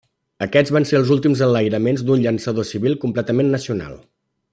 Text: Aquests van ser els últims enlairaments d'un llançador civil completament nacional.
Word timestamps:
Aquests 0.43 0.71
van 0.75 0.87
ser 0.91 0.95
els 0.99 1.11
últims 1.15 1.43
enlairaments 1.47 2.05
d'un 2.07 2.23
llançador 2.23 2.67
civil 2.71 2.97
completament 3.05 3.53
nacional. 3.57 4.01